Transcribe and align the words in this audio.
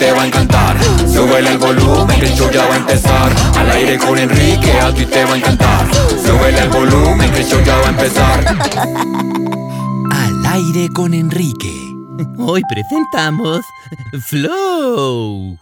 Te 0.00 0.12
va 0.12 0.22
a 0.22 0.26
encantar. 0.26 0.76
Súbele 1.06 1.52
el 1.52 1.58
volumen, 1.58 2.18
que 2.18 2.26
el 2.26 2.34
show 2.34 2.50
ya 2.50 2.66
va 2.66 2.74
a 2.74 2.78
empezar. 2.78 3.30
Al 3.58 3.70
aire 3.70 3.98
con 3.98 4.16
Enrique, 4.16 4.72
a 4.80 4.94
ti 4.94 5.04
te 5.04 5.26
va 5.26 5.34
a 5.34 5.36
encantar. 5.36 5.86
Súbele 6.24 6.58
el 6.58 6.70
volumen, 6.70 7.30
que 7.30 7.40
el 7.40 7.46
show 7.46 7.62
ya 7.62 7.76
va 7.76 7.86
a 7.86 7.90
empezar. 7.90 8.46
Al 10.10 10.46
aire 10.46 10.88
con 10.94 11.12
Enrique. 11.12 11.74
Hoy 12.38 12.62
presentamos 12.70 13.60
Flow. 14.26 15.58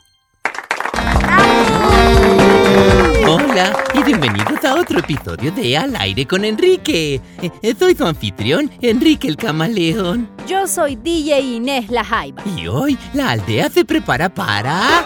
Hola 3.30 3.77
y 3.92 4.02
bienvenidos 4.05 4.64
a 4.64 4.74
otro 4.74 5.00
episodio 5.00 5.52
de 5.52 5.77
Al 5.77 5.95
aire 5.96 6.27
con 6.27 6.46
Enrique. 6.46 7.20
Eh, 7.42 7.74
Soy 7.78 7.95
su 7.95 8.06
anfitrión, 8.06 8.70
Enrique 8.80 9.28
el 9.28 9.37
Camaleón. 9.37 10.30
Yo 10.46 10.66
soy 10.66 10.96
DJ 10.96 11.38
Inés 11.38 11.91
La 11.91 12.04
Jaiba. 12.04 12.42
Y 12.57 12.68
hoy 12.68 12.96
la 13.12 13.32
aldea 13.32 13.68
se 13.68 13.85
prepara 13.85 14.30
para... 14.30 15.04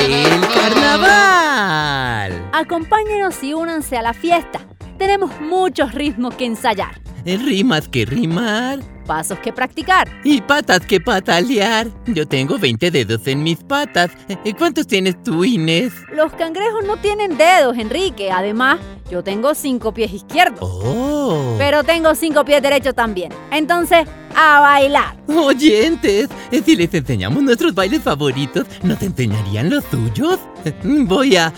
¡El 0.00 0.40
carnaval! 0.48 2.48
Acompáñenos 2.54 3.42
y 3.42 3.52
únanse 3.52 3.98
a 3.98 4.02
la 4.02 4.14
fiesta. 4.14 4.60
Tenemos 4.96 5.30
muchos 5.42 5.92
ritmos 5.92 6.34
que 6.36 6.46
ensayar, 6.46 7.02
Rimas 7.24 7.88
que 7.88 8.04
rimar 8.04 8.80
pasos 9.10 9.40
que 9.40 9.52
practicar. 9.52 10.08
y 10.22 10.40
patas 10.40 10.86
que 10.86 11.00
patalear. 11.00 11.88
Yo 12.06 12.28
tengo 12.28 12.60
20 12.60 12.92
dedos 12.92 13.26
en 13.26 13.42
mis 13.42 13.58
patas. 13.58 14.12
¿Cuántos 14.56 14.86
tienes 14.86 15.20
tú, 15.24 15.44
Inés? 15.44 15.92
Los 16.14 16.32
cangrejos 16.34 16.84
no 16.84 16.96
tienen 16.96 17.36
dedos, 17.36 17.76
Enrique. 17.76 18.30
Además, 18.30 18.78
yo 19.10 19.24
tengo 19.24 19.52
cinco 19.56 19.92
pies 19.92 20.12
izquierdos. 20.12 20.60
¡Oh! 20.62 21.56
Pero 21.58 21.82
tengo 21.82 22.14
cinco 22.14 22.44
pies 22.44 22.62
derechos 22.62 22.94
también. 22.94 23.32
Entonces, 23.50 24.06
a 24.36 24.60
bailar. 24.60 25.16
Oyentes, 25.26 26.28
si 26.64 26.76
les 26.76 26.94
enseñamos 26.94 27.42
nuestros 27.42 27.74
bailes 27.74 28.02
favoritos, 28.02 28.64
¿nos 28.84 29.02
enseñarían 29.02 29.70
los 29.70 29.82
suyos? 29.86 30.38
Voy 30.84 31.34
a... 31.34 31.52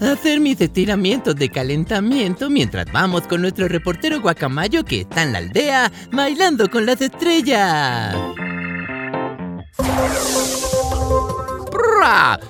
hacer 0.00 0.40
mis 0.40 0.60
estiramientos 0.60 1.36
de 1.36 1.48
calentamiento 1.48 2.50
mientras 2.50 2.90
vamos 2.92 3.22
con 3.22 3.42
nuestro 3.42 3.68
reportero 3.68 4.20
guacamayo 4.20 4.84
que 4.84 5.00
está 5.02 5.22
en 5.22 5.32
la 5.32 5.38
aldea 5.38 5.92
bailando 6.12 6.68
con 6.70 6.86
las 6.86 7.00
estrellas. 7.00 8.16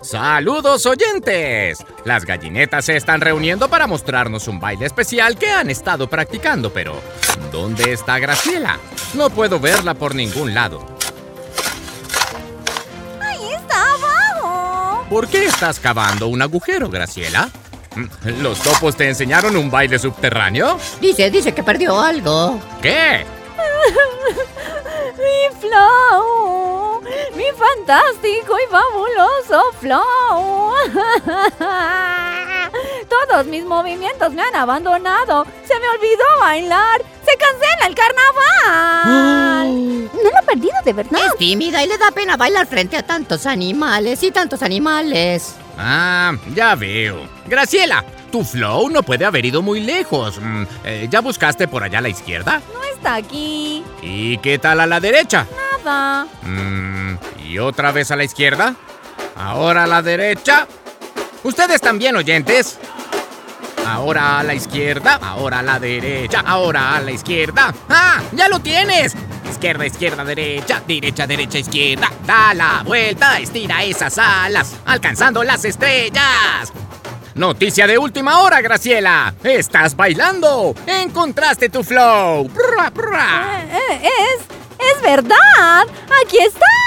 ¡Saludos 0.02 0.86
oyentes! 0.86 1.78
Las 2.04 2.24
gallinetas 2.24 2.84
se 2.84 2.96
están 2.96 3.20
reuniendo 3.20 3.68
para 3.68 3.86
mostrarnos 3.86 4.48
un 4.48 4.60
baile 4.60 4.86
especial 4.86 5.36
que 5.36 5.50
han 5.50 5.70
estado 5.70 6.08
practicando, 6.08 6.72
pero 6.72 6.94
¿dónde 7.52 7.92
está 7.92 8.18
Graciela? 8.18 8.78
No 9.14 9.30
puedo 9.30 9.60
verla 9.60 9.94
por 9.94 10.14
ningún 10.14 10.54
lado. 10.54 10.99
¿Por 15.10 15.26
qué 15.26 15.44
estás 15.46 15.80
cavando 15.80 16.28
un 16.28 16.40
agujero, 16.40 16.88
Graciela? 16.88 17.50
Mm, 17.96 18.42
¿Los 18.42 18.60
topos 18.60 18.96
te 18.96 19.08
enseñaron 19.08 19.56
un 19.56 19.68
baile 19.68 19.98
subterráneo? 19.98 20.78
Dice, 21.00 21.28
dice 21.30 21.52
que 21.52 21.64
perdió 21.64 22.00
algo. 22.00 22.60
¿Qué? 22.80 23.26
Mi 25.18 25.58
flow. 25.60 27.02
Mi 27.36 27.44
fantástico 27.58 28.56
y 28.56 28.70
fabuloso 28.70 29.72
flow. 29.80 30.74
Todos 33.08 33.46
mis 33.46 33.64
movimientos 33.64 34.32
me 34.32 34.42
han 34.42 34.54
abandonado. 34.54 35.44
Se 35.66 35.74
me 35.80 35.88
olvidó 35.88 36.24
bailar. 36.38 37.02
Cancela 37.40 37.86
el 37.86 37.94
carnaval. 37.94 40.10
No 40.12 40.30
lo 40.30 40.38
he 40.38 40.42
perdido 40.46 40.74
de 40.84 40.92
verdad. 40.92 41.20
Es 41.26 41.36
tímida 41.38 41.82
y 41.82 41.88
le 41.88 41.96
da 41.98 42.10
pena 42.10 42.36
bailar 42.36 42.66
frente 42.66 42.96
a 42.96 43.02
tantos 43.02 43.46
animales 43.46 44.22
y 44.22 44.30
tantos 44.30 44.62
animales. 44.62 45.54
Ah, 45.78 46.32
ya 46.54 46.74
veo. 46.74 47.26
Graciela, 47.46 48.04
tu 48.30 48.44
flow 48.44 48.90
no 48.90 49.02
puede 49.02 49.24
haber 49.24 49.44
ido 49.46 49.62
muy 49.62 49.80
lejos. 49.80 50.38
Mm, 50.40 50.62
eh, 50.84 51.08
¿Ya 51.10 51.20
buscaste 51.20 51.66
por 51.68 51.82
allá 51.82 51.98
a 51.98 52.02
la 52.02 52.08
izquierda? 52.10 52.60
No 52.72 52.82
está 52.84 53.14
aquí. 53.14 53.82
¿Y 54.02 54.38
qué 54.38 54.58
tal 54.58 54.80
a 54.80 54.86
la 54.86 55.00
derecha? 55.00 55.46
Nada. 55.84 56.26
Mm, 56.42 57.16
¿Y 57.46 57.58
otra 57.58 57.92
vez 57.92 58.10
a 58.10 58.16
la 58.16 58.24
izquierda? 58.24 58.74
¿Ahora 59.36 59.84
a 59.84 59.86
la 59.86 60.02
derecha? 60.02 60.66
¿Ustedes 61.42 61.80
también 61.80 62.16
oyentes? 62.16 62.78
Ahora 63.86 64.38
a 64.38 64.42
la 64.42 64.54
izquierda, 64.54 65.18
ahora 65.22 65.60
a 65.60 65.62
la 65.62 65.78
derecha, 65.78 66.40
ahora 66.46 66.96
a 66.96 67.00
la 67.00 67.10
izquierda. 67.10 67.74
¡Ah! 67.88 68.20
¡Ya 68.32 68.48
lo 68.48 68.60
tienes! 68.60 69.14
Izquierda, 69.50 69.86
izquierda, 69.86 70.24
derecha, 70.24 70.82
derecha, 70.86 71.26
derecha, 71.26 71.58
izquierda. 71.58 72.10
Da 72.26 72.54
la 72.54 72.82
vuelta, 72.84 73.38
estira 73.38 73.82
esas 73.82 74.16
alas, 74.18 74.76
alcanzando 74.84 75.42
las 75.42 75.64
estrellas. 75.64 76.72
Noticia 77.34 77.86
de 77.86 77.98
última 77.98 78.40
hora, 78.40 78.60
Graciela. 78.60 79.34
Estás 79.42 79.96
bailando. 79.96 80.74
Encontraste 80.86 81.68
tu 81.68 81.82
flow. 81.82 82.50
Eh, 83.72 84.00
eh, 84.02 84.10
es. 84.34 84.60
Es 84.80 85.02
verdad. 85.02 85.86
Aquí 86.22 86.38
está. 86.38 86.79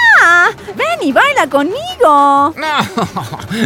Ven 0.74 1.02
y 1.02 1.12
baila 1.12 1.46
conmigo. 1.48 2.54
No, 2.56 2.56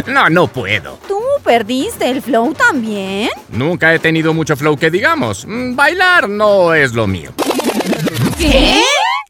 no, 0.07 0.29
no 0.29 0.47
puedo. 0.47 0.99
¿Tú 1.07 1.19
perdiste 1.43 2.09
el 2.09 2.21
flow 2.21 2.53
también? 2.53 3.29
Nunca 3.49 3.93
he 3.93 3.99
tenido 3.99 4.33
mucho 4.33 4.55
flow 4.55 4.77
que 4.77 4.89
digamos. 4.89 5.45
Mm, 5.47 5.75
Bailar 5.75 6.29
no 6.29 6.73
es 6.73 6.93
lo 6.93 7.07
mío. 7.07 7.31
¿Qué? 8.37 8.81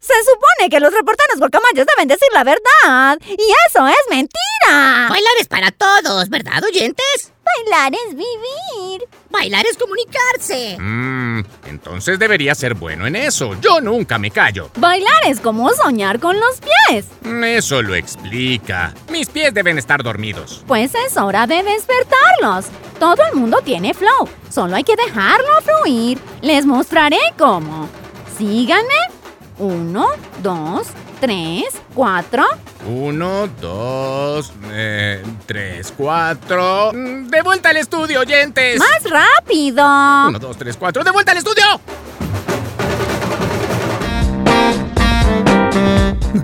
Se 0.02 0.14
supone 0.24 0.70
que 0.70 0.80
los 0.80 0.92
reporteros 0.94 1.38
guacamayos 1.38 1.86
deben 1.96 2.08
decir 2.08 2.28
la 2.34 2.44
verdad. 2.44 3.20
Y 3.28 3.54
eso 3.68 3.88
es 3.88 3.98
mentira. 4.10 5.08
Bailar 5.10 5.34
es 5.40 5.48
para 5.48 5.72
todos, 5.72 6.30
¿verdad, 6.30 6.64
oyentes? 6.64 7.32
Bailar 7.56 7.94
es 8.08 8.16
vivir. 8.16 9.08
Bailar 9.30 9.66
es 9.66 9.78
comunicarse. 9.78 10.78
Mm, 10.80 11.44
entonces 11.68 12.18
debería 12.20 12.56
ser 12.56 12.74
bueno 12.74 13.08
en 13.08 13.16
eso. 13.16 13.56
Yo 13.62 13.80
nunca 13.82 14.18
me 14.18 14.32
callo. 14.32 14.70
Bailar 14.78 15.24
es 15.28 15.40
como 15.40 15.70
soñar 15.72 16.20
con 16.20 16.40
los 16.40 16.60
pies. 16.60 17.06
Mm, 17.22 17.44
Eso 17.44 17.82
lo 17.82 17.96
explica. 17.96 18.94
Mis 19.10 19.30
pies 19.30 19.54
deben 19.54 19.78
estar 19.78 20.04
dormidos. 20.04 20.64
Pues 20.68 20.92
es 21.06 21.18
hora 21.18 21.48
de 21.48 21.64
despertarlos. 21.64 22.66
Todo 23.00 23.18
el 23.32 23.40
mundo 23.40 23.60
tiene 23.64 23.94
flow. 23.94 24.28
Solo 24.50 24.76
hay 24.76 24.84
que 24.84 24.96
dejarlo 24.96 25.48
fluir. 25.62 26.20
Les 26.42 26.66
mostraré 26.66 27.20
cómo. 27.38 27.88
Síganme. 28.38 28.96
Uno, 29.58 30.08
dos, 30.42 30.88
tres, 31.20 31.66
cuatro. 31.94 32.46
Uno, 32.88 33.48
dos, 33.60 34.54
eh, 34.72 35.24
tres, 35.46 35.94
cuatro. 35.96 36.92
Mm, 36.94 37.28
De 37.28 37.42
vuelta 37.42 37.70
al 37.70 37.78
estudio, 37.78 38.22
oyentes. 38.22 38.80
¡Más 38.80 39.04
rápido! 39.10 39.84
Uno, 40.30 40.40
dos, 40.40 40.58
tres, 40.58 40.78
cuatro. 40.78 41.04
¡De 41.04 41.12
vuelta 41.12 41.32
al 41.32 41.38
estudio! 41.40 41.64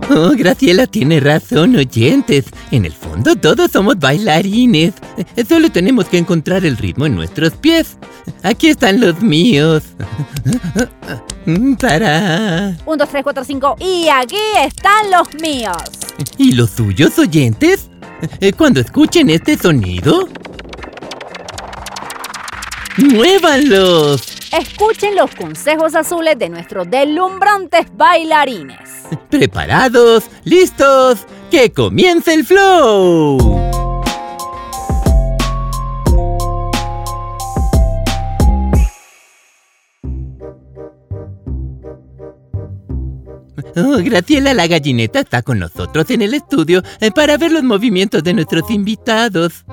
Oh, 0.10 0.32
Graciela 0.36 0.88
tiene 0.88 1.20
razón, 1.20 1.76
oyentes. 1.76 2.46
En 2.72 2.86
el 2.86 2.94
fondo 3.16 3.36
todos 3.36 3.72
somos 3.72 3.98
bailarines. 3.98 4.94
Solo 5.48 5.72
tenemos 5.72 6.06
que 6.06 6.18
encontrar 6.18 6.66
el 6.66 6.78
ritmo 6.78 7.06
en 7.06 7.16
nuestros 7.16 7.54
pies. 7.54 7.98
Aquí 8.44 8.68
están 8.68 9.00
los 9.00 9.22
míos. 9.22 9.84
Para. 11.80 12.76
Un, 12.86 12.98
dos, 12.98 13.10
tres, 13.10 13.24
cuatro, 13.24 13.44
cinco. 13.44 13.76
Y 13.80 14.08
aquí 14.10 14.36
están 14.62 15.12
los 15.12 15.34
míos. 15.42 15.78
¿Y 16.38 16.54
los 16.54 16.72
suyos, 16.72 17.18
oyentes? 17.18 17.90
Eh, 18.40 18.54
Cuando 18.54 18.80
escuchen 18.80 19.30
este 19.30 19.58
sonido... 19.58 20.28
¡Muévanlos! 22.98 24.35
Escuchen 24.58 25.18
los 25.18 25.36
consejos 25.36 25.96
azules 25.96 26.40
de 26.40 26.48
nuestros 26.48 26.90
deslumbrantes 26.90 27.88
bailarines. 27.94 28.80
¿Preparados? 29.30 30.30
¿Listos? 30.46 31.26
¡Que 31.52 31.74
comience 31.74 32.34
el 32.34 32.46
flow! 32.46 33.38
Oh, 43.78 43.98
Graciela 44.02 44.54
la 44.54 44.68
gallineta 44.68 45.20
está 45.20 45.42
con 45.42 45.60
nosotros 45.60 46.10
en 46.12 46.22
el 46.22 46.34
estudio 46.34 46.82
eh, 47.02 47.12
para 47.12 47.36
ver 47.36 47.52
los 47.52 47.64
movimientos 47.64 48.24
de 48.24 48.34
nuestros 48.34 48.72
invitados. 48.72 49.66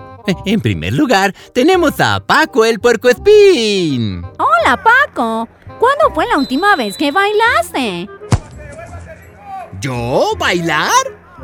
En 0.47 0.61
primer 0.61 0.93
lugar, 0.93 1.35
tenemos 1.55 1.99
a 2.01 2.21
Paco 2.21 2.65
el 2.65 2.79
puercoespín. 2.81 4.23
Hola, 4.39 4.83
Paco. 4.83 5.49
¿Cuándo 5.79 6.15
fue 6.15 6.27
la 6.27 6.39
última 6.39 6.77
vez 6.77 6.97
que 6.97 7.11
bailaste? 7.11 8.09
¿Yo? 9.81 10.33
¿Bailar? 10.39 10.91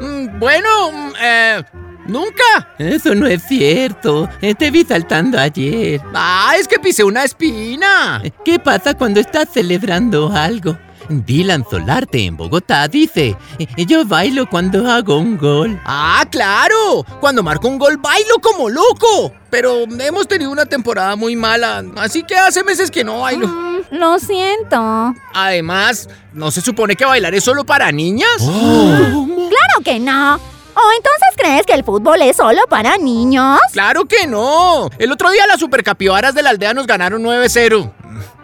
Mm, 0.01 0.39
bueno, 0.39 0.93
mm, 0.93 1.13
eh, 1.21 1.63
nunca. 2.07 2.75
Eso 2.79 3.15
no 3.15 3.27
es 3.27 3.43
cierto. 3.43 4.29
Eh, 4.41 4.55
Te 4.55 4.71
vi 4.71 4.85
saltando 4.85 5.39
ayer. 5.39 6.01
Ah, 6.15 6.55
es 6.59 6.69
que 6.69 6.79
pisé 6.79 7.03
una 7.03 7.25
espina. 7.25 8.23
¿Qué 8.45 8.59
pasa 8.61 8.95
cuando 8.95 9.19
estás 9.19 9.49
celebrando 9.53 10.31
algo? 10.33 10.79
Dylan 11.09 11.65
Solarte 11.69 12.25
en 12.27 12.37
Bogotá 12.37 12.87
dice, 12.89 13.37
"Eh, 13.59 13.67
yo 13.87 14.05
bailo 14.05 14.49
cuando 14.49 14.91
hago 14.91 15.19
un 15.19 15.37
gol. 15.39 15.81
Ah, 15.85 16.25
claro. 16.31 17.05
Cuando 17.21 17.43
marco 17.43 17.69
un 17.69 17.79
gol 17.79 17.97
bailo 17.97 18.39
como 18.43 18.69
loco. 18.69 19.33
Pero 19.51 19.85
hemos 19.85 20.29
tenido 20.29 20.51
una 20.51 20.67
temporada 20.67 21.17
muy 21.17 21.35
mala, 21.35 21.83
así 21.97 22.23
que 22.23 22.37
hace 22.37 22.63
meses 22.63 22.91
que 22.91 23.03
no 23.03 23.21
bailo. 23.21 23.49
Mm, 23.49 23.79
lo 23.93 24.19
siento. 24.19 25.15
Además, 25.33 26.09
¿no 26.35 26.51
se 26.51 26.61
supone 26.61 26.97
que 26.97 27.07
bailar 27.07 27.35
es 27.35 27.45
solo 27.45 27.65
para 27.65 27.91
niñas? 27.91 28.29
Claro 28.39 29.81
que 29.83 29.99
no. 29.99 30.35
¿O 30.35 30.81
entonces 30.97 31.29
crees 31.37 31.67
que 31.67 31.73
el 31.73 31.83
fútbol 31.83 32.21
es 32.23 32.37
solo 32.37 32.61
para 32.69 32.99
niños? 32.99 33.59
¡Claro 33.73 34.05
que 34.05 34.27
no! 34.27 34.89
El 34.99 35.11
otro 35.11 35.31
día 35.31 35.47
las 35.47 35.59
supercapibaras 35.59 36.35
de 36.35 36.43
la 36.43 36.51
aldea 36.51 36.73
nos 36.75 36.87
ganaron 36.87 37.23
9-0. 37.23 37.91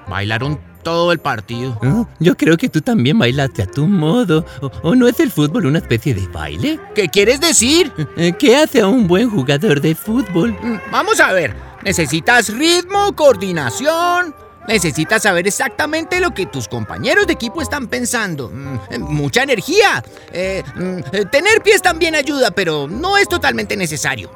Bailaron 0.08 0.58
todo 0.84 1.10
el 1.10 1.18
partido. 1.18 1.76
Oh, 1.82 2.06
Yo 2.20 2.36
creo 2.36 2.56
que 2.56 2.68
tú 2.68 2.80
también 2.80 3.18
bailaste 3.18 3.62
a 3.62 3.66
tu 3.66 3.86
modo. 3.88 4.44
¿O, 4.60 4.70
o 4.82 4.94
no 4.94 5.08
es 5.08 5.18
el 5.18 5.32
fútbol 5.32 5.66
una 5.66 5.78
especie 5.78 6.14
de 6.14 6.28
baile? 6.28 6.78
¿Qué 6.94 7.08
quieres 7.08 7.40
decir? 7.40 7.92
Eh, 8.16 8.32
¿Qué 8.38 8.56
hace 8.56 8.80
a 8.82 8.86
un 8.86 9.08
buen 9.08 9.28
jugador 9.30 9.80
de 9.80 9.94
fútbol? 9.96 10.52
Mm, 10.62 10.76
Vamos 10.92 11.18
a 11.18 11.32
ver. 11.32 11.54
Necesitas 11.82 12.48
ritmo, 12.50 13.14
coordinación. 13.16 14.34
Necesitas 14.66 15.22
saber 15.22 15.46
exactamente 15.46 16.20
lo 16.20 16.32
que 16.32 16.46
tus 16.46 16.68
compañeros 16.68 17.26
de 17.26 17.34
equipo 17.34 17.60
están 17.60 17.86
pensando. 17.88 18.50
Mm, 18.50 18.74
eh, 18.90 18.98
Mucha 18.98 19.42
energía. 19.42 20.02
Eh, 20.32 20.62
mm, 20.74 20.98
eh, 21.12 21.24
tener 21.30 21.60
pies 21.62 21.82
también 21.82 22.14
ayuda, 22.14 22.50
pero 22.50 22.86
no 22.88 23.16
es 23.18 23.28
totalmente 23.28 23.76
necesario. 23.76 24.30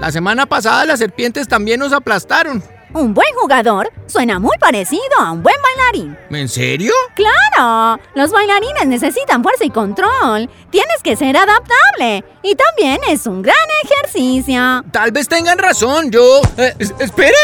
La 0.00 0.10
semana 0.10 0.46
pasada 0.46 0.86
las 0.86 0.98
serpientes 0.98 1.46
también 1.48 1.80
nos 1.80 1.92
aplastaron. 1.92 2.62
Un 2.94 3.12
buen 3.12 3.26
jugador 3.34 3.90
suena 4.06 4.38
muy 4.38 4.56
parecido 4.58 5.02
a 5.18 5.32
un 5.32 5.42
buen 5.42 5.56
bailarín. 5.62 6.16
¿En 6.30 6.48
serio? 6.48 6.92
¡Claro! 7.16 8.00
Los 8.14 8.30
bailarines 8.30 8.86
necesitan 8.86 9.42
fuerza 9.42 9.64
y 9.64 9.70
control. 9.70 10.48
Tienes 10.70 11.02
que 11.02 11.16
ser 11.16 11.36
adaptable. 11.36 12.24
Y 12.42 12.54
también 12.54 13.00
es 13.08 13.26
un 13.26 13.42
gran 13.42 13.56
ejercicio. 13.82 14.84
Tal 14.92 15.10
vez 15.10 15.28
tengan 15.28 15.58
razón. 15.58 16.10
Yo... 16.12 16.40
eh, 16.56 16.74
es- 16.78 16.94
¡Esperen! 17.00 17.34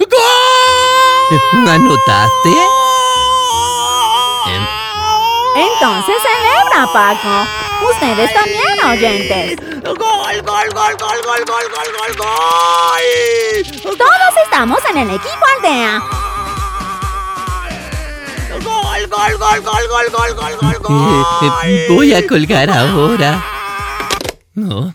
¡Gol! 0.00 1.38
¿Anotaste? 1.68 2.48
Em. 4.46 4.66
Entonces 5.56 6.16
celebra, 6.22 6.92
Paco. 6.92 7.46
Ustedes 7.86 8.32
también, 8.34 8.84
oyentes. 8.86 9.56
¡Gol, 9.84 9.94
gol, 9.96 10.42
gol, 10.42 10.96
gol, 10.98 11.18
gol, 11.24 11.44
gol, 11.46 11.64
gol, 11.74 11.88
gol, 11.96 12.16
gol! 12.18 13.96
Todos 13.96 14.34
estamos 14.44 14.78
en 14.90 14.98
el 14.98 15.10
equipo 15.10 15.44
aldea. 15.56 16.02
¡Gol, 18.64 19.08
gol, 19.08 19.38
gol, 19.38 19.60
gol, 19.62 19.84
gol, 19.88 20.34
gol, 20.36 20.56
gol, 20.60 20.76
gol, 20.82 20.88
Eh, 20.90 21.66
eh, 21.66 21.84
gol! 21.88 21.96
voy 21.96 22.14
a 22.14 22.26
colgar 22.26 22.70
ahora. 22.70 23.44
No, 24.54 24.94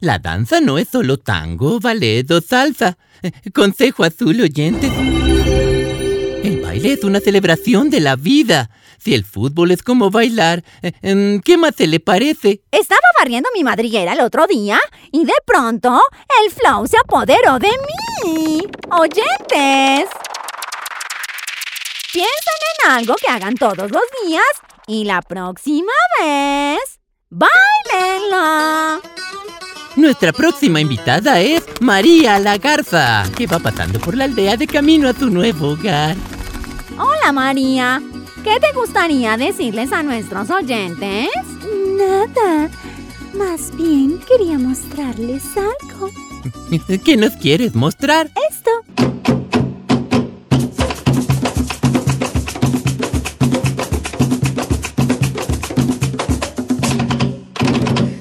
la 0.00 0.18
danza 0.18 0.60
no 0.60 0.78
es 0.78 0.88
solo 0.88 1.18
tango, 1.18 1.80
ballet 1.80 2.30
o 2.30 2.40
salsa. 2.40 2.96
Eh, 3.22 3.32
Consejo 3.52 4.04
azul, 4.04 4.40
oyentes. 4.40 4.92
El 6.44 6.60
baile 6.62 6.92
es 6.94 7.04
una 7.04 7.20
celebración 7.20 7.90
de 7.90 8.00
la 8.00 8.16
vida. 8.16 8.70
Si 9.02 9.14
el 9.14 9.24
fútbol 9.24 9.72
es 9.72 9.82
como 9.82 10.10
bailar, 10.10 10.62
eh, 10.80 10.92
em, 11.02 11.40
¿qué 11.40 11.56
más 11.56 11.74
se 11.74 11.88
le 11.88 11.98
parece? 11.98 12.62
Estaba 12.70 13.00
barriendo 13.18 13.48
mi 13.52 13.64
madriguera 13.64 14.12
el 14.12 14.20
otro 14.20 14.46
día 14.46 14.78
y 15.10 15.24
de 15.24 15.32
pronto 15.44 16.00
el 16.44 16.52
flow 16.52 16.86
se 16.86 16.98
apoderó 16.98 17.58
de 17.58 17.70
mí. 18.24 18.62
Oyentes. 18.90 20.08
Piensen 22.12 22.58
en 22.84 22.90
algo 22.92 23.16
que 23.16 23.28
hagan 23.28 23.56
todos 23.56 23.90
los 23.90 24.02
días 24.24 24.44
y 24.86 25.02
la 25.02 25.20
próxima 25.20 25.92
vez, 26.20 27.00
bailenla. 27.28 29.00
Nuestra 29.96 30.32
próxima 30.32 30.80
invitada 30.80 31.40
es 31.40 31.64
María 31.80 32.38
la 32.38 32.56
Garza, 32.56 33.24
que 33.36 33.48
va 33.48 33.58
pasando 33.58 33.98
por 33.98 34.16
la 34.16 34.24
aldea 34.24 34.56
de 34.56 34.68
camino 34.68 35.08
a 35.08 35.12
su 35.12 35.28
nuevo 35.28 35.70
hogar. 35.70 36.14
Hola 36.98 37.32
María, 37.32 38.00
¿qué 38.42 38.58
te 38.60 38.72
gustaría 38.72 39.36
decirles 39.36 39.92
a 39.92 40.02
nuestros 40.02 40.50
oyentes? 40.50 41.28
Nada. 41.96 42.70
Más 43.34 43.74
bien 43.76 44.20
quería 44.28 44.58
mostrarles 44.58 45.44
algo. 45.56 46.10
¿Qué 47.04 47.16
nos 47.16 47.32
quieres 47.36 47.74
mostrar? 47.74 48.30
Esto. 48.50 48.70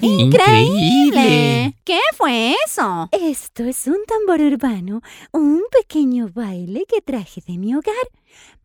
Increíble. 0.02 1.74
¿Qué 1.92 2.00
fue 2.16 2.56
eso? 2.66 3.10
Esto 3.12 3.66
es 3.66 3.86
un 3.86 4.06
tambor 4.06 4.40
urbano, 4.40 5.02
un 5.34 5.62
pequeño 5.70 6.30
baile 6.34 6.86
que 6.88 7.02
traje 7.02 7.42
de 7.46 7.58
mi 7.58 7.76
hogar. 7.76 7.94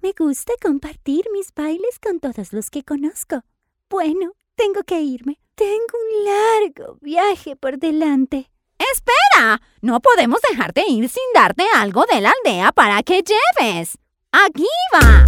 Me 0.00 0.14
gusta 0.16 0.52
compartir 0.62 1.24
mis 1.32 1.52
bailes 1.52 1.98
con 2.00 2.20
todos 2.20 2.52
los 2.52 2.70
que 2.70 2.84
conozco. 2.84 3.42
Bueno, 3.90 4.30
tengo 4.54 4.84
que 4.84 5.00
irme. 5.00 5.40
Tengo 5.56 5.74
un 5.76 6.24
largo 6.24 6.98
viaje 7.00 7.56
por 7.56 7.78
delante. 7.78 8.48
Espera, 8.78 9.60
no 9.80 9.98
podemos 9.98 10.38
dejarte 10.48 10.84
ir 10.88 11.08
sin 11.08 11.24
darte 11.34 11.64
algo 11.74 12.04
de 12.04 12.20
la 12.20 12.30
aldea 12.30 12.70
para 12.70 13.02
que 13.02 13.24
lleves. 13.24 13.98
Aquí 14.30 14.68
va. 14.94 15.24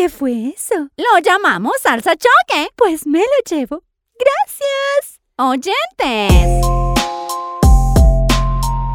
¿Qué 0.00 0.08
fue 0.08 0.54
eso? 0.56 0.88
Lo 0.96 1.18
llamamos 1.22 1.74
salsa 1.82 2.12
choque. 2.16 2.70
Pues 2.74 3.06
me 3.06 3.18
lo 3.18 3.26
llevo. 3.50 3.82
Gracias. 4.18 5.20
Oyentes. 5.36 6.66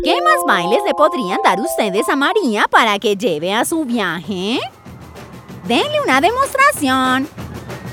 ¿Qué 0.04 0.16
más 0.24 0.44
bailes 0.48 0.82
le 0.84 0.96
podrían 0.96 1.38
dar 1.44 1.62
ustedes 1.62 2.10
a 2.10 2.16
María 2.16 2.68
para 2.68 2.98
que 2.98 3.16
lleve 3.16 3.54
a 3.54 3.66
su 3.66 3.86
viaje? 3.86 4.60
Denle 5.68 6.02
una 6.02 6.22
demostración. 6.22 7.30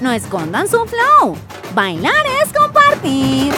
No 0.01 0.11
escondan 0.11 0.67
su 0.67 0.83
flow. 0.87 1.37
Bailar 1.75 2.25
es 2.43 2.51
compartir. 2.51 3.53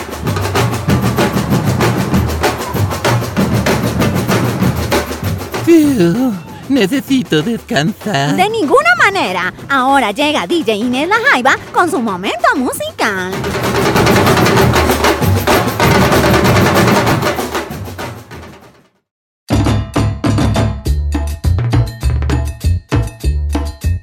Fiu, 5.64 6.34
necesito 6.68 7.42
descansar. 7.42 8.36
De 8.36 8.48
ninguna 8.48 8.90
manera. 8.98 9.52
Ahora 9.68 10.10
llega 10.10 10.46
DJ 10.46 10.76
Inés 10.76 11.08
La 11.08 11.16
Jaiba 11.30 11.56
con 11.72 11.90
su 11.90 12.00
momento 12.00 12.48
musical. 12.56 13.32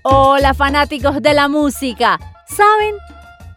Hola 0.04 0.54
fanáticos 0.54 1.22
de 1.22 1.34
la 1.34 1.48
música. 1.48 2.20
¿Saben? 2.48 2.96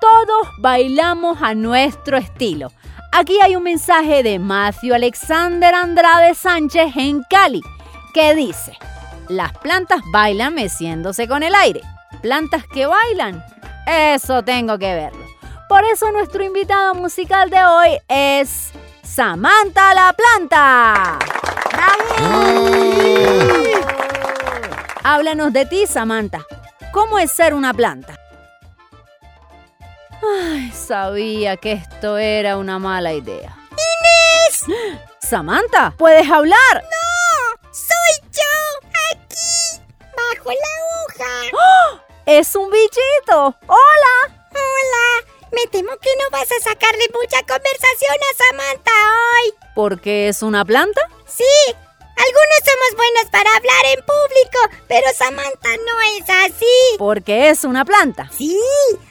Todos 0.00 0.48
bailamos 0.58 1.38
a 1.40 1.54
nuestro 1.54 2.16
estilo. 2.16 2.70
Aquí 3.12 3.38
hay 3.42 3.56
un 3.56 3.62
mensaje 3.62 4.22
de 4.22 4.38
Matthew 4.38 4.94
Alexander 4.94 5.74
Andrade 5.74 6.34
Sánchez 6.34 6.96
en 6.96 7.22
Cali 7.30 7.62
que 8.14 8.34
dice, 8.34 8.78
las 9.28 9.52
plantas 9.58 10.00
bailan 10.12 10.54
meciéndose 10.54 11.26
con 11.26 11.42
el 11.42 11.54
aire. 11.54 11.82
Plantas 12.22 12.64
que 12.72 12.86
bailan, 12.86 13.44
eso 13.86 14.42
tengo 14.44 14.78
que 14.78 14.94
verlo. 14.94 15.26
Por 15.68 15.84
eso 15.84 16.10
nuestro 16.12 16.44
invitado 16.44 16.94
musical 16.94 17.50
de 17.50 17.64
hoy 17.64 17.98
es 18.08 18.70
Samantha 19.02 19.92
la 19.94 20.14
Planta. 20.14 21.18
Háblanos 25.02 25.52
de 25.52 25.66
ti, 25.66 25.86
Samantha. 25.86 26.46
¿Cómo 26.92 27.18
es 27.18 27.32
ser 27.32 27.52
una 27.52 27.74
planta? 27.74 28.16
Ay, 30.22 30.70
sabía 30.70 31.56
que 31.56 31.72
esto 31.72 32.16
era 32.16 32.56
una 32.56 32.78
mala 32.78 33.12
idea. 33.12 33.56
Samantha, 35.18 35.92
¿puedes 35.98 36.30
hablar? 36.30 36.84
¡Soy 36.90 37.03
¡Bajo 40.44 40.50
la 40.50 41.24
hoja! 41.24 42.04
¡Es 42.26 42.54
un 42.54 42.70
bichito! 42.70 43.56
¡Hola! 43.66 44.44
Hola. 44.50 45.26
Me 45.52 45.66
temo 45.70 45.96
que 45.96 46.10
no 46.16 46.30
vas 46.30 46.48
a 46.52 46.60
sacarle 46.62 47.08
mucha 47.14 47.38
conversación 47.38 48.16
a 48.20 48.36
Samantha 48.36 48.90
hoy. 48.90 49.54
¿Por 49.74 50.00
qué 50.02 50.28
es 50.28 50.42
una 50.42 50.64
planta? 50.66 51.00
Sí, 51.26 51.44
algunos 51.66 52.60
somos 52.62 52.96
buenos 52.96 53.30
para 53.30 53.56
hablar 53.56 53.86
en 53.86 54.04
público, 54.04 54.84
pero 54.86 55.06
Samantha 55.16 55.70
no 55.86 56.00
es 56.18 56.52
así. 56.52 56.96
Porque 56.98 57.48
es 57.48 57.64
una 57.64 57.86
planta. 57.86 58.28
Sí, 58.36 58.60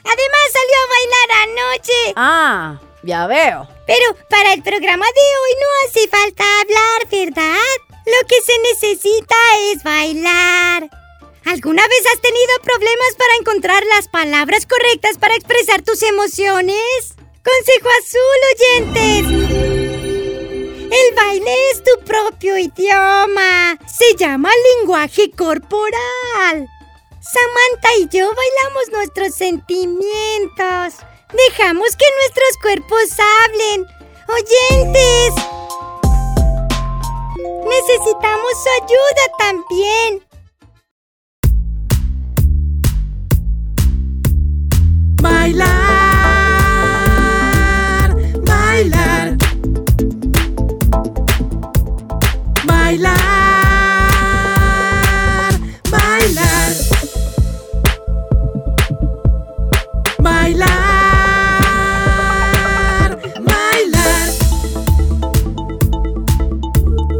además 0.04 0.52
salió 0.52 0.76
a 0.78 0.90
bailar 0.94 1.48
anoche. 1.48 2.12
Ah, 2.14 2.80
ya 3.02 3.26
veo. 3.26 3.66
Pero 3.88 4.14
para 4.30 4.52
el 4.52 4.62
programa 4.62 5.06
de 5.06 5.20
hoy 5.20 5.56
no 5.60 5.88
hace 5.88 6.08
falta 6.08 6.44
hablar, 6.60 7.08
¿verdad? 7.10 7.74
Lo 8.06 8.28
que 8.28 8.40
se 8.40 8.56
necesita 8.60 9.34
es 9.72 9.82
bailar. 9.82 11.03
¿Alguna 11.46 11.82
vez 11.86 12.06
has 12.12 12.20
tenido 12.22 12.52
problemas 12.62 13.14
para 13.18 13.36
encontrar 13.38 13.84
las 13.94 14.08
palabras 14.08 14.66
correctas 14.66 15.18
para 15.18 15.34
expresar 15.34 15.82
tus 15.82 16.02
emociones? 16.02 17.14
Consejo 17.44 17.88
azul, 18.00 18.40
oyentes. 18.54 19.26
El 20.90 21.14
baile 21.14 21.70
es 21.70 21.84
tu 21.84 22.02
propio 22.04 22.56
idioma. 22.56 23.78
Se 23.86 24.16
llama 24.16 24.48
lenguaje 24.78 25.30
corporal. 25.32 26.66
Samantha 27.20 27.94
y 27.98 28.08
yo 28.08 28.32
bailamos 28.34 28.88
nuestros 28.92 29.34
sentimientos. 29.34 30.94
Dejamos 31.32 31.94
que 31.96 32.06
nuestros 32.20 32.56
cuerpos 32.62 33.18
hablen. 33.44 33.86
Oyentes. 34.28 35.34
Necesitamos 37.68 38.52
su 38.62 38.84
ayuda 38.84 39.24
también. 39.38 40.23
Bailar, 45.44 45.68
bailar. 48.46 49.36
Bailar, 52.64 53.12
bailar. 55.90 56.72
Bailar, 60.18 60.70
bailar. 63.44 64.28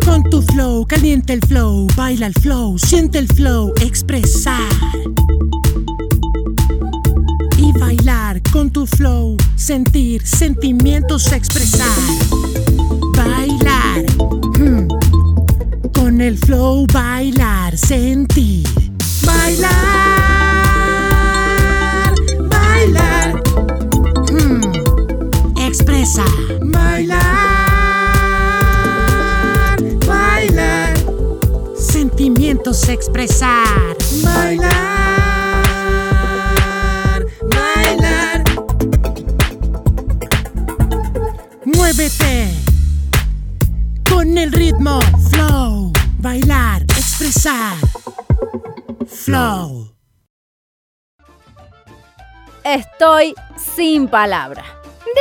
Con 0.06 0.22
tu 0.30 0.40
flow, 0.40 0.86
calienta 0.86 1.34
el 1.34 1.42
flow, 1.42 1.86
baila 1.94 2.28
el 2.28 2.34
flow, 2.34 2.78
siente 2.78 3.18
el 3.18 3.28
flow, 3.28 3.74
expresar 3.82 4.70
bailar 8.04 8.42
con 8.52 8.70
tu 8.70 8.86
flow, 8.86 9.34
sentir 9.56 10.26
sentimientos, 10.26 11.32
expresar, 11.32 11.88
bailar, 13.16 14.04
hmm. 14.58 14.88
con 15.94 16.20
el 16.20 16.36
flow, 16.36 16.86
bailar, 16.92 17.78
sentir, 17.78 18.68
bailar, 19.24 19.72
bailar, 22.50 23.42
hmm. 24.30 24.60
expresa, 25.60 26.24
bailar, 26.60 27.22
bailar, 30.06 30.94
sentimientos, 31.78 32.86
expresar, 32.90 33.96
bailar, 34.22 35.23
Muévete 41.96 42.50
con 44.10 44.36
el 44.36 44.50
ritmo, 44.50 44.98
flow, 45.30 45.92
bailar, 46.18 46.82
expresar, 46.82 47.76
flow. 49.06 49.94
Estoy 52.64 53.32
sin 53.76 54.08
palabra. 54.08 54.64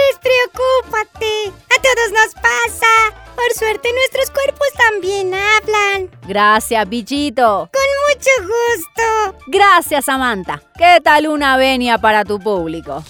Despreocúpate. 0.10 1.50
A 1.50 1.82
todos 1.82 2.12
nos 2.12 2.34
pasa. 2.42 3.22
Por 3.36 3.54
suerte 3.56 3.90
nuestros 3.94 4.32
cuerpos 4.32 4.68
también 4.76 5.32
hablan. 5.32 6.10
Gracias, 6.28 6.90
bichito. 6.90 7.70
Con 7.72 7.84
mucho 8.08 8.32
gusto. 8.42 9.38
Gracias, 9.46 10.06
Samantha. 10.06 10.60
¿Qué 10.76 11.00
tal 11.04 11.28
una 11.28 11.56
venia 11.56 12.00
para 12.00 12.26
tu 12.26 12.40
público? 12.40 13.04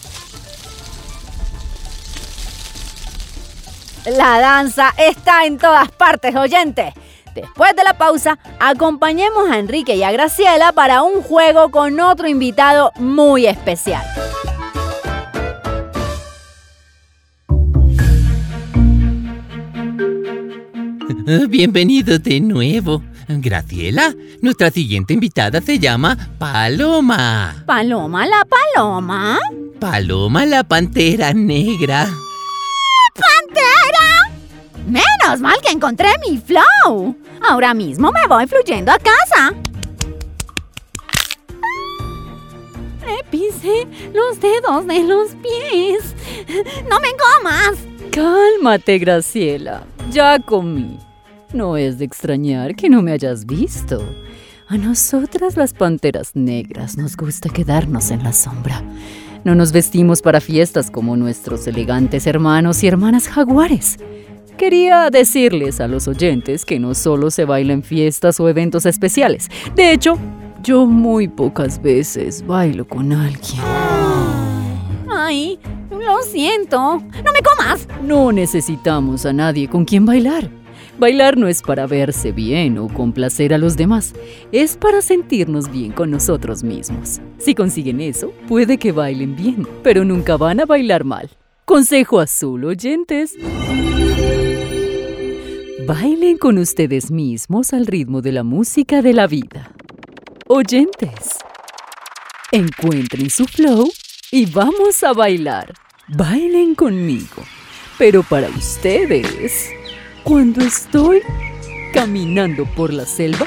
La 4.05 4.39
danza 4.39 4.93
está 4.97 5.45
en 5.45 5.57
todas 5.57 5.89
partes, 5.91 6.35
oyentes. 6.35 6.93
Después 7.33 7.75
de 7.75 7.83
la 7.83 7.97
pausa, 7.97 8.37
acompañemos 8.59 9.49
a 9.49 9.57
Enrique 9.57 9.95
y 9.95 10.03
a 10.03 10.11
Graciela 10.11 10.73
para 10.73 11.03
un 11.03 11.21
juego 11.21 11.71
con 11.71 11.99
otro 11.99 12.27
invitado 12.27 12.91
muy 12.99 13.47
especial. 13.47 14.03
Eh, 21.25 21.45
Bienvenido 21.47 22.19
de 22.19 22.41
nuevo. 22.41 23.01
Graciela, 23.29 24.13
nuestra 24.41 24.69
siguiente 24.69 25.13
invitada 25.13 25.61
se 25.61 25.79
llama 25.79 26.17
Paloma. 26.37 27.63
Paloma 27.65 28.27
la 28.27 28.45
paloma. 28.45 29.39
Paloma 29.79 30.45
la 30.45 30.65
pantera 30.65 31.33
negra. 31.33 32.09
Menos 34.87 35.39
mal 35.39 35.55
que 35.65 35.71
encontré 35.71 36.09
mi 36.27 36.37
flow. 36.37 37.15
Ahora 37.47 37.73
mismo 37.73 38.11
me 38.11 38.27
voy 38.27 38.45
fluyendo 38.47 38.91
a 38.91 38.97
casa. 38.97 39.53
Me 43.05 43.23
pisé 43.29 43.87
los 44.13 44.39
dedos 44.39 44.87
de 44.87 45.03
los 45.03 45.29
pies. 45.35 46.15
No 46.89 46.99
me 46.99 47.09
comas. 47.11 47.77
Cálmate, 48.11 48.99
Graciela. 48.99 49.83
Ya 50.11 50.39
comí. 50.39 50.99
No 51.53 51.77
es 51.77 51.97
de 51.99 52.05
extrañar 52.05 52.75
que 52.75 52.89
no 52.89 53.01
me 53.01 53.11
hayas 53.11 53.45
visto. 53.45 54.01
A 54.67 54.77
nosotras 54.77 55.55
las 55.55 55.73
panteras 55.73 56.31
negras 56.35 56.97
nos 56.97 57.15
gusta 57.15 57.49
quedarnos 57.49 58.11
en 58.11 58.23
la 58.23 58.33
sombra. 58.33 58.81
No 59.43 59.55
nos 59.55 59.71
vestimos 59.71 60.21
para 60.21 60.39
fiestas 60.39 60.89
como 60.89 61.17
nuestros 61.17 61.67
elegantes 61.67 62.25
hermanos 62.27 62.83
y 62.83 62.87
hermanas 62.87 63.27
jaguares. 63.27 63.97
Quería 64.57 65.09
decirles 65.09 65.81
a 65.81 65.87
los 65.87 66.07
oyentes 66.07 66.65
que 66.65 66.79
no 66.79 66.93
solo 66.93 67.31
se 67.31 67.45
baila 67.45 67.73
en 67.73 67.83
fiestas 67.83 68.39
o 68.39 68.47
eventos 68.47 68.85
especiales. 68.85 69.49
De 69.75 69.91
hecho, 69.91 70.17
yo 70.61 70.85
muy 70.85 71.27
pocas 71.27 71.81
veces 71.81 72.45
bailo 72.45 72.87
con 72.87 73.11
alguien. 73.11 73.61
Ay, 75.09 75.59
lo 75.89 76.21
siento. 76.21 76.77
No 76.77 77.31
me 77.31 77.41
comas. 77.41 77.87
No 78.03 78.31
necesitamos 78.31 79.25
a 79.25 79.33
nadie 79.33 79.67
con 79.67 79.85
quien 79.85 80.05
bailar. 80.05 80.49
Bailar 80.99 81.37
no 81.37 81.47
es 81.47 81.61
para 81.61 81.87
verse 81.87 82.31
bien 82.31 82.77
o 82.77 82.87
complacer 82.87 83.53
a 83.53 83.57
los 83.57 83.75
demás, 83.75 84.13
es 84.51 84.77
para 84.77 85.01
sentirnos 85.01 85.71
bien 85.71 85.91
con 85.91 86.11
nosotros 86.11 86.63
mismos. 86.63 87.19
Si 87.39 87.55
consiguen 87.55 87.99
eso, 87.99 88.31
puede 88.47 88.77
que 88.77 88.91
bailen 88.91 89.35
bien, 89.35 89.67
pero 89.81 90.05
nunca 90.05 90.37
van 90.37 90.59
a 90.59 90.65
bailar 90.65 91.03
mal. 91.03 91.29
Consejo 91.65 92.19
azul, 92.19 92.65
oyentes. 92.65 93.35
Bailen 95.87 96.37
con 96.37 96.57
ustedes 96.57 97.09
mismos 97.09 97.71
al 97.71 97.87
ritmo 97.87 98.21
de 98.21 98.33
la 98.33 98.43
música 98.43 99.01
de 99.01 99.13
la 99.13 99.27
vida. 99.27 99.71
Oyentes, 100.47 101.37
encuentren 102.51 103.29
su 103.29 103.45
flow 103.45 103.89
y 104.29 104.45
vamos 104.45 105.05
a 105.05 105.13
bailar. 105.13 105.73
Bailen 106.09 106.75
conmigo. 106.75 107.43
Pero 107.97 108.23
para 108.23 108.49
ustedes, 108.49 109.69
cuando 110.23 110.65
estoy 110.65 111.21
caminando 111.93 112.65
por 112.75 112.91
la 112.91 113.05
selva, 113.05 113.45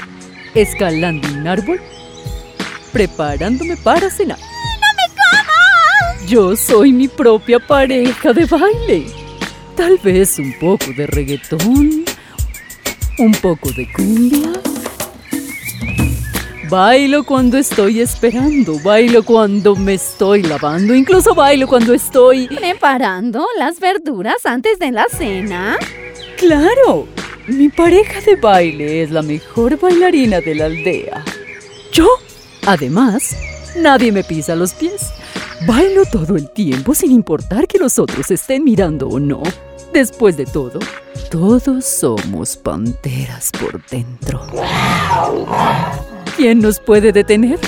escalando 0.55 1.27
un 1.27 1.47
árbol, 1.47 1.79
preparándome 2.91 3.77
para 3.77 4.09
cenar. 4.09 4.39
Yo 6.27 6.57
soy 6.57 6.91
mi 6.91 7.07
propia 7.07 7.57
pareja 7.57 8.33
de 8.33 8.43
baile. 8.43 9.05
Tal 9.77 9.97
vez 9.97 10.37
un 10.37 10.53
poco 10.59 10.87
de 10.97 11.07
reggaetón, 11.07 12.03
un 13.17 13.31
poco 13.41 13.71
de 13.71 13.87
cumbia. 13.93 14.51
Bailo 16.69 17.23
cuando 17.23 17.57
estoy 17.57 18.01
esperando, 18.01 18.77
bailo 18.79 19.23
cuando 19.23 19.73
me 19.77 19.93
estoy 19.93 20.43
lavando, 20.43 20.93
incluso 20.93 21.33
bailo 21.33 21.65
cuando 21.65 21.93
estoy... 21.93 22.49
Preparando 22.49 23.47
las 23.57 23.79
verduras 23.79 24.45
antes 24.45 24.79
de 24.79 24.91
la 24.91 25.05
cena. 25.05 25.77
Claro, 26.35 27.07
mi 27.47 27.69
pareja 27.69 28.19
de 28.19 28.35
baile 28.35 29.03
es 29.03 29.11
la 29.11 29.21
mejor 29.21 29.79
bailarina 29.79 30.41
de 30.41 30.55
la 30.55 30.65
aldea. 30.65 31.23
Yo, 31.93 32.09
además, 32.65 33.33
nadie 33.77 34.11
me 34.11 34.25
pisa 34.25 34.57
los 34.57 34.73
pies. 34.73 35.13
Bailo 35.65 36.05
todo 36.05 36.35
el 36.35 36.49
tiempo 36.51 36.93
sin 36.93 37.11
importar 37.11 37.67
que 37.67 37.79
los 37.79 37.97
otros 37.97 38.29
estén 38.29 38.63
mirando 38.63 39.07
o 39.07 39.19
no. 39.19 39.41
Después 39.91 40.37
de 40.37 40.45
todo, 40.45 40.79
todos 41.31 41.85
somos 41.85 42.55
panteras 42.57 43.51
por 43.59 43.83
dentro. 43.87 44.41
¿Quién 46.35 46.59
nos 46.59 46.79
puede 46.79 47.11
detener? 47.11 47.59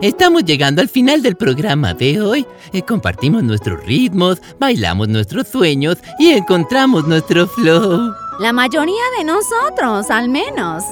Estamos 0.00 0.44
llegando 0.44 0.80
al 0.80 0.88
final 0.88 1.22
del 1.22 1.36
programa 1.36 1.92
de 1.92 2.20
hoy. 2.20 2.46
Eh, 2.72 2.82
compartimos 2.82 3.42
nuestros 3.42 3.84
ritmos, 3.84 4.40
bailamos 4.60 5.08
nuestros 5.08 5.48
sueños 5.48 5.98
y 6.20 6.30
encontramos 6.30 7.06
nuestro 7.08 7.48
flow. 7.48 8.14
La 8.38 8.52
mayoría 8.52 9.02
de 9.18 9.24
nosotros, 9.24 10.08
al 10.10 10.28
menos. 10.28 10.84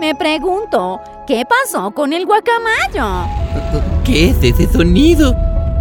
Me 0.00 0.14
pregunto, 0.14 0.98
¿qué 1.26 1.44
pasó 1.46 1.90
con 1.90 2.14
el 2.14 2.24
guacamayo? 2.24 3.28
¿Qué 4.02 4.30
es 4.30 4.36
ese 4.42 4.72
sonido? 4.72 5.34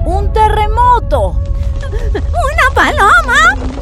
¡Un 0.06 0.34
terremoto! 0.34 1.40
¡Una 2.12 2.76
paloma! 2.76 3.74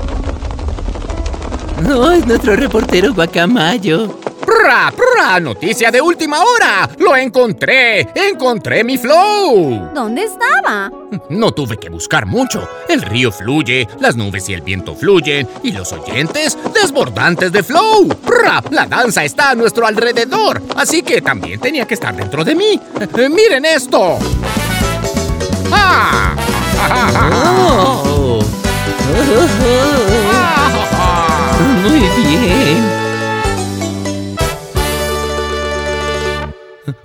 No, 1.81 2.11
es 2.11 2.27
nuestro 2.27 2.55
reportero 2.55 3.11
Guacamayo. 3.15 4.20
¡Prra, 4.61 4.91
prra! 4.91 5.39
¡Noticia 5.39 5.89
de 5.89 5.99
última 5.99 6.43
hora! 6.43 6.87
¡Lo 6.99 7.15
encontré! 7.15 8.01
¡Encontré 8.13 8.83
mi 8.83 8.95
flow! 8.95 9.89
¿Dónde 9.91 10.25
estaba? 10.25 10.91
No 11.29 11.51
tuve 11.51 11.77
que 11.77 11.89
buscar 11.89 12.27
mucho. 12.27 12.69
El 12.87 13.01
río 13.01 13.31
fluye, 13.31 13.87
las 13.99 14.15
nubes 14.15 14.47
y 14.49 14.53
el 14.53 14.61
viento 14.61 14.95
fluyen, 14.95 15.49
y 15.63 15.71
los 15.71 15.91
oyentes 15.93 16.59
desbordantes 16.75 17.51
de 17.51 17.63
flow. 17.63 18.07
¡Prra! 18.07 18.61
La 18.69 18.85
danza 18.85 19.23
está 19.23 19.49
a 19.49 19.55
nuestro 19.55 19.87
alrededor, 19.87 20.61
así 20.75 21.01
que 21.01 21.23
también 21.23 21.59
tenía 21.59 21.87
que 21.87 21.95
estar 21.95 22.15
dentro 22.15 22.43
de 22.43 22.53
mí. 22.53 22.79
Eh, 22.99 23.29
¡Miren 23.29 23.65
esto! 23.65 24.19
¡Ah! 25.71 26.35
Oh. 27.33 28.43
Muy 31.81 31.99
bien. 32.23 32.60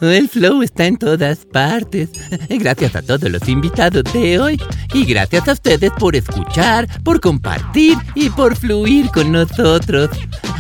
El 0.00 0.29
flow 0.29 0.62
está 0.62 0.85
en 0.87 0.97
todas 0.99 1.45
partes. 1.47 2.11
Gracias 2.49 2.95
a 2.97 3.03
todos 3.03 3.31
los 3.31 3.49
invitados 3.49 4.05
de 4.12 4.38
hoy 4.38 4.61
y 4.93 5.05
gracias 5.05 5.49
a 5.49 5.53
ustedes 5.53 5.91
por 5.99 6.17
escuchar, 6.17 6.87
por 7.03 7.21
compartir 7.21 7.97
y 8.15 8.31
por 8.31 8.57
fluir 8.57 9.11
con 9.11 9.33
nosotros. 9.33 10.11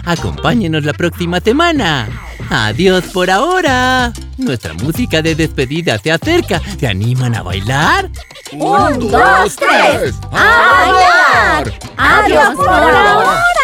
Acompáñenos 0.04 0.84
la 0.84 0.92
próxima 0.92 1.40
semana. 1.40 2.08
Adiós 2.50 3.04
por 3.12 3.30
ahora. 3.30 4.12
Nuestra 4.38 4.74
música 4.74 5.22
de 5.22 5.34
despedida 5.34 5.98
se 5.98 6.12
acerca. 6.12 6.60
¿Se 6.78 6.86
animan 6.86 7.34
a 7.34 7.42
bailar? 7.42 8.10
¡Un, 8.52 9.10
dos, 9.10 9.56
tres! 9.56 10.14
¡A 10.32 11.62
bailar! 11.62 11.78
¡Adiós 11.96 12.54
por 12.54 12.68
ahora! 12.68 13.55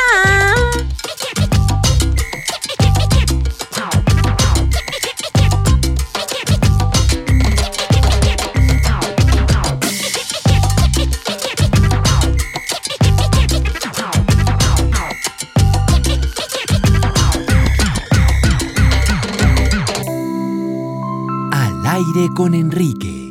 Con 22.35 22.53
Enrique. 22.53 23.22